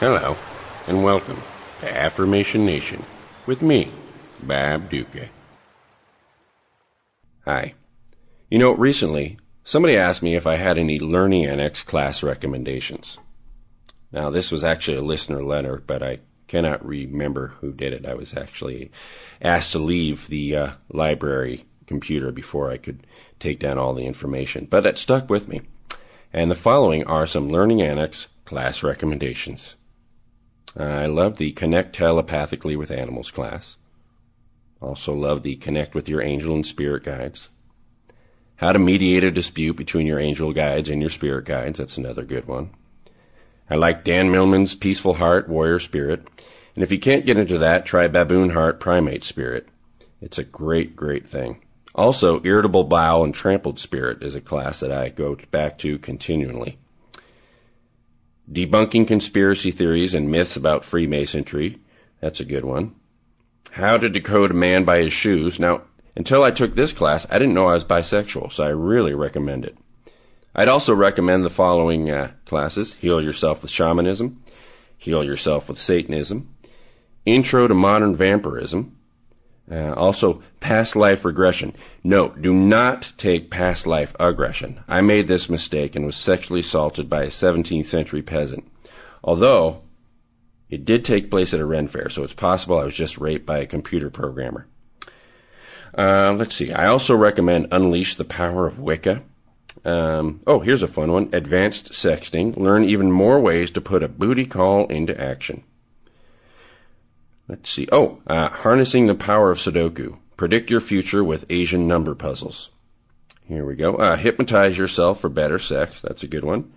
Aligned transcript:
Hello, 0.00 0.34
and 0.86 1.04
welcome 1.04 1.42
to 1.80 1.94
Affirmation 1.94 2.64
Nation 2.64 3.04
with 3.44 3.60
me, 3.60 3.92
Bob 4.42 4.88
Ducca. 4.88 5.28
Hi. 7.44 7.74
You 8.48 8.58
know, 8.58 8.72
recently, 8.72 9.38
somebody 9.62 9.98
asked 9.98 10.22
me 10.22 10.34
if 10.34 10.46
I 10.46 10.56
had 10.56 10.78
any 10.78 10.98
Learning 10.98 11.44
Annex 11.44 11.82
class 11.82 12.22
recommendations. 12.22 13.18
Now, 14.10 14.30
this 14.30 14.50
was 14.50 14.64
actually 14.64 14.96
a 14.96 15.02
listener 15.02 15.42
letter, 15.42 15.82
but 15.86 16.02
I 16.02 16.20
cannot 16.48 16.82
remember 16.82 17.48
who 17.60 17.70
did 17.70 17.92
it. 17.92 18.06
I 18.06 18.14
was 18.14 18.34
actually 18.34 18.90
asked 19.42 19.72
to 19.72 19.78
leave 19.78 20.28
the 20.28 20.56
uh, 20.56 20.70
library 20.88 21.66
computer 21.86 22.32
before 22.32 22.70
I 22.70 22.78
could 22.78 23.06
take 23.38 23.58
down 23.60 23.76
all 23.76 23.92
the 23.92 24.06
information, 24.06 24.64
but 24.64 24.86
it 24.86 24.96
stuck 24.96 25.28
with 25.28 25.46
me. 25.46 25.60
And 26.32 26.50
the 26.50 26.54
following 26.54 27.06
are 27.06 27.26
some 27.26 27.50
Learning 27.50 27.82
Annex 27.82 28.28
class 28.46 28.82
recommendations. 28.82 29.74
I 30.76 31.06
love 31.06 31.36
the 31.36 31.52
Connect 31.52 31.94
Telepathically 31.94 32.76
with 32.76 32.90
Animals 32.90 33.30
class. 33.30 33.76
Also 34.80 35.12
love 35.12 35.42
the 35.42 35.56
Connect 35.56 35.94
with 35.94 36.08
Your 36.08 36.22
Angel 36.22 36.54
and 36.54 36.64
Spirit 36.64 37.04
Guides. 37.04 37.48
How 38.56 38.72
to 38.72 38.78
mediate 38.78 39.24
a 39.24 39.30
dispute 39.30 39.78
between 39.78 40.06
your 40.06 40.18
angel 40.18 40.52
guides 40.52 40.90
and 40.90 41.00
your 41.00 41.08
spirit 41.08 41.46
guides. 41.46 41.78
That's 41.78 41.96
another 41.96 42.24
good 42.24 42.46
one. 42.46 42.68
I 43.70 43.76
like 43.76 44.04
Dan 44.04 44.30
Millman's 44.30 44.74
Peaceful 44.74 45.14
Heart, 45.14 45.48
Warrior 45.48 45.78
Spirit. 45.78 46.26
And 46.74 46.84
if 46.84 46.92
you 46.92 46.98
can't 46.98 47.24
get 47.24 47.38
into 47.38 47.56
that, 47.56 47.86
try 47.86 48.06
Baboon 48.06 48.50
Heart, 48.50 48.78
Primate 48.78 49.24
Spirit. 49.24 49.66
It's 50.20 50.36
a 50.36 50.44
great, 50.44 50.94
great 50.94 51.26
thing. 51.26 51.62
Also, 51.94 52.42
Irritable 52.44 52.84
Bowel 52.84 53.24
and 53.24 53.34
Trampled 53.34 53.78
Spirit 53.78 54.22
is 54.22 54.34
a 54.34 54.42
class 54.42 54.80
that 54.80 54.92
I 54.92 55.08
go 55.08 55.38
back 55.50 55.78
to 55.78 55.98
continually. 55.98 56.78
Debunking 58.50 59.06
conspiracy 59.06 59.70
theories 59.70 60.14
and 60.14 60.30
myths 60.30 60.56
about 60.56 60.84
Freemasonry. 60.84 61.78
That's 62.20 62.40
a 62.40 62.44
good 62.44 62.64
one. 62.64 62.94
How 63.72 63.96
to 63.96 64.08
decode 64.08 64.50
a 64.50 64.54
man 64.54 64.84
by 64.84 64.98
his 65.02 65.12
shoes. 65.12 65.60
Now, 65.60 65.82
until 66.16 66.42
I 66.42 66.50
took 66.50 66.74
this 66.74 66.92
class, 66.92 67.26
I 67.30 67.38
didn't 67.38 67.54
know 67.54 67.68
I 67.68 67.74
was 67.74 67.84
bisexual, 67.84 68.52
so 68.52 68.64
I 68.64 68.70
really 68.70 69.14
recommend 69.14 69.64
it. 69.64 69.76
I'd 70.54 70.68
also 70.68 70.92
recommend 70.92 71.44
the 71.44 71.50
following 71.50 72.10
uh, 72.10 72.32
classes 72.44 72.94
Heal 72.94 73.22
Yourself 73.22 73.62
with 73.62 73.70
Shamanism, 73.70 74.42
Heal 74.98 75.22
Yourself 75.22 75.68
with 75.68 75.80
Satanism, 75.80 76.52
Intro 77.24 77.68
to 77.68 77.74
Modern 77.74 78.16
Vampirism, 78.16 78.96
uh, 79.70 79.94
also, 79.94 80.42
past 80.58 80.96
life 80.96 81.24
regression. 81.24 81.74
Note, 82.02 82.42
do 82.42 82.52
not 82.52 83.12
take 83.16 83.50
past 83.50 83.86
life 83.86 84.16
aggression. 84.18 84.80
I 84.88 85.00
made 85.00 85.28
this 85.28 85.48
mistake 85.48 85.94
and 85.94 86.04
was 86.04 86.16
sexually 86.16 86.60
assaulted 86.60 87.08
by 87.08 87.22
a 87.22 87.28
17th 87.28 87.86
century 87.86 88.22
peasant. 88.22 88.68
Although, 89.22 89.82
it 90.68 90.84
did 90.84 91.04
take 91.04 91.30
place 91.30 91.54
at 91.54 91.60
a 91.60 91.66
Ren 91.66 91.86
fair, 91.86 92.08
so 92.08 92.24
it's 92.24 92.32
possible 92.32 92.78
I 92.78 92.84
was 92.84 92.94
just 92.94 93.18
raped 93.18 93.46
by 93.46 93.58
a 93.58 93.66
computer 93.66 94.10
programmer. 94.10 94.66
Uh, 95.96 96.32
let's 96.32 96.54
see. 96.54 96.72
I 96.72 96.86
also 96.86 97.14
recommend 97.14 97.68
Unleash 97.70 98.16
the 98.16 98.24
Power 98.24 98.66
of 98.66 98.78
Wicca. 98.78 99.22
Um, 99.84 100.40
oh, 100.46 100.60
here's 100.60 100.82
a 100.82 100.88
fun 100.88 101.12
one. 101.12 101.30
Advanced 101.32 101.92
Sexting. 101.92 102.56
Learn 102.56 102.84
even 102.84 103.10
more 103.10 103.40
ways 103.40 103.70
to 103.72 103.80
put 103.80 104.02
a 104.02 104.08
booty 104.08 104.46
call 104.46 104.86
into 104.86 105.18
action. 105.20 105.62
Let's 107.50 107.68
see. 107.68 107.88
Oh, 107.90 108.20
uh, 108.28 108.48
harnessing 108.48 109.08
the 109.08 109.16
power 109.16 109.50
of 109.50 109.58
Sudoku. 109.58 110.18
Predict 110.36 110.70
your 110.70 110.80
future 110.80 111.24
with 111.24 111.50
Asian 111.50 111.88
number 111.88 112.14
puzzles. 112.14 112.70
Here 113.48 113.66
we 113.66 113.74
go. 113.74 113.96
Uh, 113.96 114.14
hypnotize 114.16 114.78
yourself 114.78 115.20
for 115.20 115.28
better 115.28 115.58
sex. 115.58 116.00
That's 116.00 116.22
a 116.22 116.28
good 116.28 116.44
one. 116.44 116.72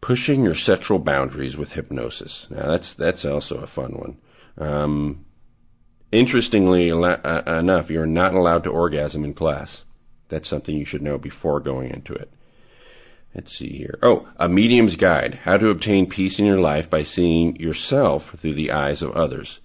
Pushing 0.00 0.44
your 0.44 0.54
sexual 0.54 1.00
boundaries 1.00 1.56
with 1.56 1.72
hypnosis. 1.72 2.46
Now 2.50 2.68
that's 2.68 2.94
that's 2.94 3.24
also 3.24 3.56
a 3.56 3.66
fun 3.66 3.94
one. 3.94 4.16
Um, 4.56 5.24
interestingly 6.12 6.92
uh, 6.92 7.58
enough, 7.58 7.90
you're 7.90 8.06
not 8.06 8.32
allowed 8.32 8.62
to 8.64 8.70
orgasm 8.70 9.24
in 9.24 9.34
class. 9.34 9.84
That's 10.28 10.48
something 10.48 10.76
you 10.76 10.84
should 10.84 11.02
know 11.02 11.18
before 11.18 11.58
going 11.58 11.90
into 11.90 12.14
it. 12.14 12.32
Let's 13.34 13.56
see 13.56 13.76
here. 13.76 13.98
Oh, 14.04 14.28
a 14.36 14.48
medium's 14.48 14.94
guide: 14.94 15.40
how 15.42 15.56
to 15.56 15.68
obtain 15.68 16.08
peace 16.08 16.38
in 16.38 16.46
your 16.46 16.60
life 16.60 16.88
by 16.88 17.02
seeing 17.02 17.56
yourself 17.56 18.36
through 18.38 18.54
the 18.54 18.70
eyes 18.70 19.02
of 19.02 19.10
others. 19.10 19.58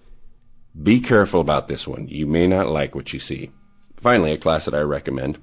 Be 0.82 1.00
careful 1.00 1.40
about 1.40 1.68
this 1.68 1.86
one. 1.86 2.08
You 2.08 2.26
may 2.26 2.46
not 2.46 2.68
like 2.68 2.94
what 2.94 3.12
you 3.12 3.18
see. 3.18 3.50
Finally, 3.96 4.32
a 4.32 4.38
class 4.38 4.66
that 4.66 4.74
I 4.74 4.80
recommend 4.80 5.38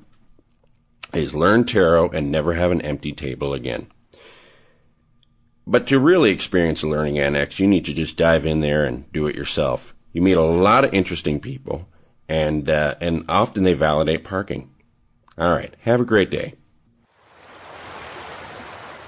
is 1.13 1.33
Learn 1.33 1.65
Tarot 1.65 2.09
and 2.09 2.31
Never 2.31 2.53
Have 2.53 2.71
an 2.71 2.81
Empty 2.81 3.13
Table 3.13 3.53
Again. 3.53 3.87
But 5.65 5.87
to 5.87 5.99
really 5.99 6.31
experience 6.31 6.83
a 6.83 6.87
learning 6.87 7.19
annex, 7.19 7.59
you 7.59 7.67
need 7.67 7.85
to 7.85 7.93
just 7.93 8.17
dive 8.17 8.45
in 8.45 8.59
there 8.59 8.83
and 8.83 9.11
do 9.11 9.27
it 9.27 9.35
yourself. 9.35 9.95
You 10.11 10.21
meet 10.21 10.37
a 10.37 10.41
lot 10.41 10.83
of 10.83 10.93
interesting 10.93 11.39
people, 11.39 11.87
and 12.27 12.69
uh, 12.69 12.95
and 12.99 13.25
often 13.29 13.63
they 13.63 13.73
validate 13.73 14.23
parking. 14.23 14.69
All 15.37 15.51
right, 15.51 15.73
have 15.81 16.01
a 16.01 16.05
great 16.05 16.29
day. 16.29 16.55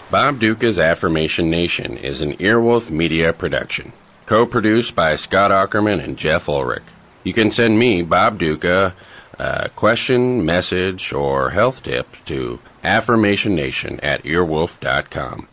Bob 0.10 0.40
Ducca's 0.40 0.80
Affirmation 0.80 1.50
Nation 1.50 1.98
is 1.98 2.22
an 2.22 2.34
Earwolf 2.38 2.90
Media 2.90 3.34
production. 3.34 3.92
Co-produced 4.26 4.96
by 4.96 5.16
Scott 5.16 5.52
Aukerman 5.52 6.04
and 6.04 6.18
Jeff 6.18 6.50
Ulrich. 6.50 6.84
You 7.24 7.34
can 7.34 7.52
send 7.52 7.78
me, 7.78 8.02
Bob 8.02 8.40
Ducca, 8.40 8.96
a 9.38 9.70
question, 9.70 10.46
message, 10.46 11.14
or 11.14 11.52
health 11.52 11.84
tip 11.84 12.08
to 12.26 12.60
affirmationnation 12.84 14.00
at 14.04 14.24
earwolf.com. 14.24 15.48